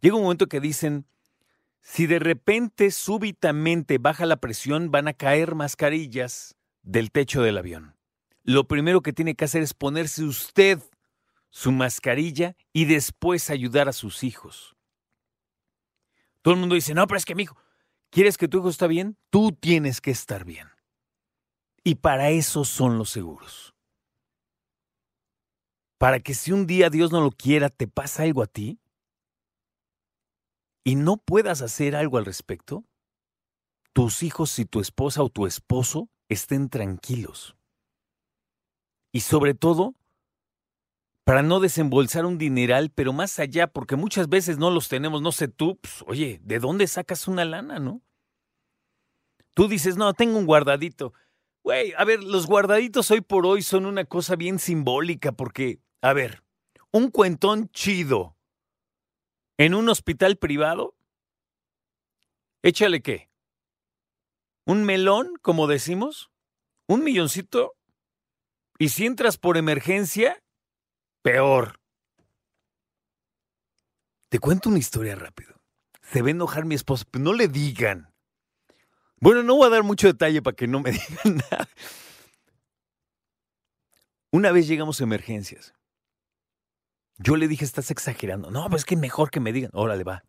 llega 0.00 0.16
un 0.16 0.22
momento 0.22 0.48
que 0.48 0.60
dicen, 0.60 1.06
si 1.82 2.06
de 2.06 2.20
repente 2.20 2.90
súbitamente 2.92 3.98
baja 3.98 4.24
la 4.24 4.36
presión, 4.36 4.90
van 4.90 5.08
a 5.08 5.12
caer 5.12 5.56
mascarillas 5.56 6.56
del 6.82 7.10
techo 7.10 7.42
del 7.42 7.58
avión. 7.58 7.96
Lo 8.44 8.66
primero 8.66 9.02
que 9.02 9.12
tiene 9.12 9.34
que 9.34 9.44
hacer 9.44 9.62
es 9.62 9.74
ponerse 9.74 10.24
usted 10.24 10.80
su 11.50 11.70
mascarilla 11.72 12.56
y 12.72 12.86
después 12.86 13.50
ayudar 13.50 13.88
a 13.88 13.92
sus 13.92 14.24
hijos. 14.24 14.76
Todo 16.40 16.54
el 16.54 16.60
mundo 16.60 16.76
dice, 16.76 16.94
no, 16.94 17.06
pero 17.06 17.18
es 17.18 17.24
que 17.24 17.34
mi 17.34 17.42
hijo, 17.42 17.56
¿quieres 18.10 18.38
que 18.38 18.48
tu 18.48 18.58
hijo 18.58 18.68
esté 18.68 18.86
bien? 18.88 19.16
Tú 19.30 19.52
tienes 19.52 20.00
que 20.00 20.12
estar 20.12 20.44
bien. 20.44 20.68
Y 21.84 21.96
para 21.96 22.30
eso 22.30 22.64
son 22.64 22.96
los 22.96 23.10
seguros. 23.10 23.74
Para 25.98 26.20
que 26.20 26.34
si 26.34 26.52
un 26.52 26.66
día 26.66 26.90
Dios 26.90 27.12
no 27.12 27.20
lo 27.20 27.30
quiera, 27.32 27.68
te 27.68 27.86
pasa 27.86 28.22
algo 28.22 28.42
a 28.42 28.46
ti, 28.46 28.80
y 30.84 30.96
no 30.96 31.16
puedas 31.16 31.62
hacer 31.62 31.94
algo 31.96 32.18
al 32.18 32.24
respecto, 32.24 32.84
tus 33.92 34.22
hijos 34.22 34.58
y 34.58 34.64
tu 34.64 34.80
esposa 34.80 35.22
o 35.22 35.28
tu 35.28 35.46
esposo 35.46 36.08
estén 36.28 36.68
tranquilos. 36.68 37.56
Y 39.12 39.20
sobre 39.20 39.54
todo, 39.54 39.94
para 41.24 41.42
no 41.42 41.60
desembolsar 41.60 42.24
un 42.24 42.38
dineral, 42.38 42.90
pero 42.90 43.12
más 43.12 43.38
allá, 43.38 43.66
porque 43.68 43.96
muchas 43.96 44.28
veces 44.28 44.58
no 44.58 44.70
los 44.70 44.88
tenemos, 44.88 45.22
no 45.22 45.30
sé 45.30 45.48
tú, 45.48 45.76
pues, 45.76 46.02
oye, 46.06 46.40
¿de 46.42 46.58
dónde 46.58 46.86
sacas 46.86 47.28
una 47.28 47.44
lana, 47.44 47.78
no? 47.78 48.02
Tú 49.54 49.68
dices, 49.68 49.96
no, 49.96 50.14
tengo 50.14 50.38
un 50.38 50.46
guardadito. 50.46 51.12
Güey, 51.62 51.92
a 51.96 52.04
ver, 52.04 52.24
los 52.24 52.46
guardaditos 52.46 53.10
hoy 53.10 53.20
por 53.20 53.46
hoy 53.46 53.62
son 53.62 53.86
una 53.86 54.04
cosa 54.04 54.34
bien 54.34 54.58
simbólica, 54.58 55.32
porque, 55.32 55.80
a 56.00 56.12
ver, 56.12 56.42
un 56.90 57.10
cuentón 57.10 57.68
chido, 57.68 58.36
en 59.64 59.74
un 59.74 59.88
hospital 59.88 60.38
privado, 60.38 60.96
échale 62.64 63.00
qué? 63.00 63.30
¿Un 64.66 64.82
melón, 64.82 65.34
como 65.40 65.68
decimos? 65.68 66.32
¿Un 66.88 67.04
milloncito? 67.04 67.76
Y 68.80 68.88
si 68.88 69.06
entras 69.06 69.38
por 69.38 69.56
emergencia, 69.56 70.42
peor. 71.22 71.78
Te 74.30 74.40
cuento 74.40 74.68
una 74.68 74.80
historia 74.80 75.14
rápido. 75.14 75.54
Se 76.00 76.18
a 76.18 76.28
enojar 76.28 76.64
mi 76.64 76.74
esposa, 76.74 77.04
pero 77.08 77.22
no 77.22 77.32
le 77.32 77.46
digan. 77.46 78.12
Bueno, 79.20 79.44
no 79.44 79.54
voy 79.54 79.68
a 79.68 79.70
dar 79.70 79.84
mucho 79.84 80.08
detalle 80.08 80.42
para 80.42 80.56
que 80.56 80.66
no 80.66 80.80
me 80.80 80.90
digan 80.90 81.36
nada. 81.36 81.68
Una 84.32 84.50
vez 84.50 84.66
llegamos 84.66 85.00
a 85.00 85.04
emergencias. 85.04 85.72
Yo 87.18 87.36
le 87.36 87.48
dije, 87.48 87.64
estás 87.64 87.90
exagerando. 87.90 88.50
No, 88.50 88.68
pues 88.68 88.82
es 88.82 88.86
que 88.86 88.96
mejor 88.96 89.30
que 89.30 89.40
me 89.40 89.52
digan. 89.52 89.70
Órale, 89.74 90.04
va. 90.04 90.24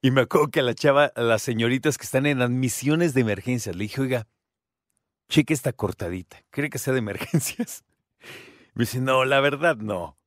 Y 0.00 0.10
me 0.10 0.22
acuerdo 0.22 0.50
que 0.50 0.60
a 0.60 0.64
la 0.64 0.74
chava, 0.74 1.12
a 1.14 1.22
las 1.22 1.42
señoritas 1.42 1.96
que 1.96 2.04
están 2.04 2.26
en 2.26 2.42
admisiones 2.42 3.14
de 3.14 3.20
emergencias, 3.20 3.76
le 3.76 3.84
dije, 3.84 4.00
oiga, 4.00 4.26
cheque 5.28 5.54
esta 5.54 5.72
cortadita. 5.72 6.42
¿Cree 6.50 6.70
que 6.70 6.78
sea 6.78 6.92
de 6.92 6.98
emergencias? 6.98 7.84
Me 8.74 8.82
dice, 8.82 9.00
no, 9.00 9.24
la 9.24 9.40
verdad 9.40 9.76
no. 9.76 10.18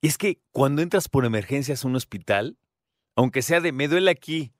Y 0.00 0.06
es 0.06 0.16
que 0.16 0.40
cuando 0.52 0.82
entras 0.82 1.08
por 1.08 1.24
emergencias 1.24 1.84
a 1.84 1.88
un 1.88 1.96
hospital, 1.96 2.56
aunque 3.16 3.42
sea 3.42 3.60
de 3.60 3.72
me 3.72 3.88
duele 3.88 4.10
aquí. 4.12 4.52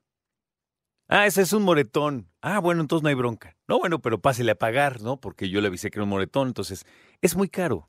Ah, 1.07 1.27
ese 1.27 1.43
es 1.43 1.53
un 1.53 1.63
moretón. 1.63 2.29
Ah, 2.43 2.59
bueno, 2.59 2.81
entonces 2.81 3.05
no 3.05 3.09
hay 3.09 3.15
bronca. 3.15 3.57
No, 3.69 3.79
bueno, 3.79 4.01
pero 4.01 4.21
pásele 4.21 4.51
a 4.51 4.59
pagar, 4.59 5.01
¿no? 5.01 5.21
Porque 5.21 5.49
yo 5.49 5.61
le 5.61 5.69
avisé 5.69 5.91
que 5.91 5.99
era 5.99 6.05
un 6.05 6.11
moretón. 6.11 6.49
Entonces, 6.49 6.85
es 7.23 7.37
muy 7.37 7.49
caro 7.49 7.89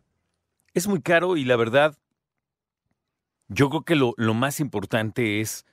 es 0.74 0.88
muy 0.88 1.02
caro 1.02 1.38
y 1.38 1.46
la 1.46 1.56
verdad, 1.56 1.98
yo 3.48 3.70
creo 3.70 3.84
que 3.84 3.96
lo, 3.96 4.34
más 4.34 4.60
importante 4.60 5.42
es 5.42 5.66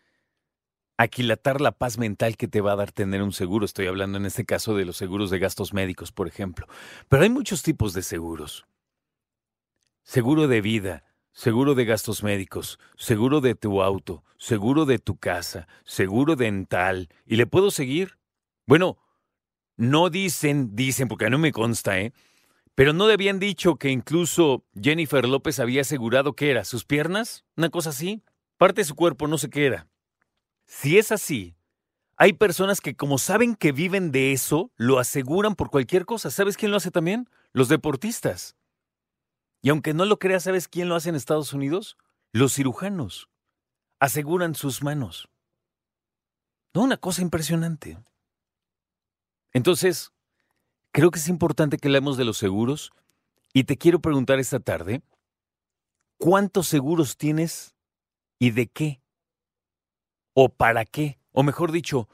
aquilatar 0.96 1.60
la 1.60 1.72
paz 1.72 1.98
mental 1.98 2.36
que 2.36 2.48
te 2.48 2.62
va 2.62 2.72
a 2.72 2.76
dar 2.76 2.92
tener 2.92 3.22
un 3.22 3.32
seguro. 3.32 3.64
Estoy 3.66 3.86
hablando 3.86 4.18
en 4.18 4.26
este 4.26 4.46
caso 4.46 4.74
de 4.74 4.86
los 4.86 4.96
seguros 4.96 5.30
de 5.30 5.38
gastos 5.38 5.74
médicos, 5.74 6.10
por 6.10 6.26
ejemplo. 6.26 6.66
Pero 7.08 7.22
hay 7.22 7.30
muchos 7.30 7.62
tipos 7.62 7.92
de 7.92 8.02
seguros. 8.02 8.66
Seguro 10.02 10.48
de 10.48 10.60
vida, 10.60 11.04
seguro 11.32 11.74
de 11.74 11.84
gastos 11.84 12.22
médicos, 12.22 12.78
seguro 12.96 13.40
de 13.40 13.54
tu 13.54 13.82
auto, 13.82 14.24
seguro 14.38 14.86
de 14.86 14.98
tu 14.98 15.18
casa, 15.18 15.68
seguro 15.84 16.36
dental. 16.36 17.10
¿Y 17.26 17.36
le 17.36 17.46
puedo 17.46 17.70
seguir? 17.70 18.18
Bueno, 18.66 18.98
no 19.76 20.08
dicen, 20.08 20.74
dicen, 20.74 21.08
porque 21.08 21.28
no 21.28 21.38
me 21.38 21.52
consta, 21.52 21.98
¿eh? 21.98 22.12
Pero 22.76 22.92
no 22.92 23.06
le 23.06 23.14
habían 23.14 23.38
dicho 23.38 23.76
que 23.76 23.88
incluso 23.88 24.62
Jennifer 24.78 25.26
López 25.26 25.60
había 25.60 25.80
asegurado 25.80 26.34
que 26.34 26.50
era 26.50 26.62
sus 26.62 26.84
piernas, 26.84 27.46
una 27.56 27.70
cosa 27.70 27.88
así, 27.88 28.22
parte 28.58 28.82
de 28.82 28.84
su 28.84 28.94
cuerpo, 28.94 29.26
no 29.26 29.38
sé 29.38 29.48
qué 29.48 29.64
era. 29.64 29.88
Si 30.66 30.98
es 30.98 31.10
así, 31.10 31.56
hay 32.18 32.34
personas 32.34 32.82
que 32.82 32.94
como 32.94 33.16
saben 33.16 33.56
que 33.56 33.72
viven 33.72 34.12
de 34.12 34.32
eso, 34.32 34.72
lo 34.76 34.98
aseguran 34.98 35.54
por 35.54 35.70
cualquier 35.70 36.04
cosa. 36.04 36.30
¿Sabes 36.30 36.58
quién 36.58 36.70
lo 36.70 36.76
hace 36.76 36.90
también? 36.90 37.30
Los 37.54 37.70
deportistas. 37.70 38.56
Y 39.62 39.70
aunque 39.70 39.94
no 39.94 40.04
lo 40.04 40.18
creas, 40.18 40.42
¿sabes 40.42 40.68
quién 40.68 40.90
lo 40.90 40.96
hace 40.96 41.08
en 41.08 41.14
Estados 41.14 41.54
Unidos? 41.54 41.96
Los 42.32 42.54
cirujanos. 42.54 43.30
Aseguran 44.00 44.54
sus 44.54 44.82
manos. 44.82 45.30
No, 46.74 46.82
una 46.82 46.98
cosa 46.98 47.22
impresionante. 47.22 47.98
Entonces, 49.54 50.12
Creo 50.96 51.10
que 51.10 51.18
es 51.18 51.28
importante 51.28 51.76
que 51.76 51.88
hablemos 51.88 52.16
de 52.16 52.24
los 52.24 52.38
seguros 52.38 52.90
y 53.52 53.64
te 53.64 53.76
quiero 53.76 54.00
preguntar 54.00 54.38
esta 54.38 54.60
tarde, 54.60 55.02
¿cuántos 56.16 56.68
seguros 56.68 57.18
tienes 57.18 57.74
y 58.38 58.52
de 58.52 58.66
qué? 58.68 59.02
o 60.32 60.48
para 60.48 60.86
qué, 60.86 61.18
o 61.32 61.42
mejor 61.42 61.70
dicho, 61.70 62.08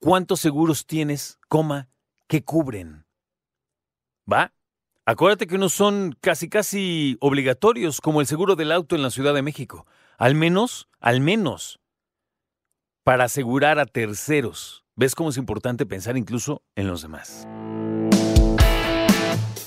cuántos 0.00 0.40
seguros 0.40 0.84
tienes, 0.84 1.38
coma, 1.48 1.88
que 2.26 2.42
cubren. 2.42 3.06
¿Va? 4.30 4.52
Acuérdate 5.06 5.46
que 5.46 5.54
unos 5.54 5.72
son 5.72 6.16
casi 6.20 6.48
casi 6.48 7.16
obligatorios, 7.20 8.00
como 8.00 8.20
el 8.20 8.26
seguro 8.26 8.56
del 8.56 8.72
auto 8.72 8.96
en 8.96 9.02
la 9.02 9.10
Ciudad 9.10 9.32
de 9.32 9.42
México. 9.42 9.86
Al 10.18 10.34
menos, 10.34 10.88
al 10.98 11.20
menos, 11.20 11.78
para 13.04 13.26
asegurar 13.26 13.78
a 13.78 13.86
terceros. 13.86 14.84
¿Ves 14.96 15.14
cómo 15.14 15.30
es 15.30 15.36
importante 15.36 15.86
pensar 15.86 16.16
incluso 16.16 16.62
en 16.74 16.88
los 16.88 17.02
demás? 17.02 17.46